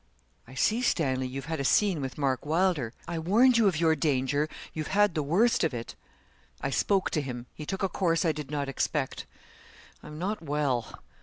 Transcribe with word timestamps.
'I 0.47 0.55
see, 0.55 0.81
Stanley, 0.81 1.27
you've 1.27 1.45
had 1.45 1.59
a 1.59 1.63
scene 1.63 2.01
with 2.01 2.17
Mark 2.17 2.43
Wylder; 2.43 2.91
I 3.07 3.19
warned 3.19 3.59
you 3.59 3.67
of 3.67 3.79
your 3.79 3.95
danger 3.95 4.49
you 4.73 4.83
have 4.83 4.93
had 4.93 5.13
the 5.13 5.21
worst 5.21 5.63
of 5.63 5.75
it.' 5.75 5.93
'I 6.59 6.71
spoke 6.71 7.11
to 7.11 7.21
him. 7.21 7.45
He 7.53 7.67
took 7.67 7.83
a 7.83 7.87
course 7.87 8.25
I 8.25 8.31
did 8.31 8.49
not 8.49 8.67
expect. 8.67 9.27
I'm 10.01 10.17
not 10.17 10.41
well.' 10.41 10.91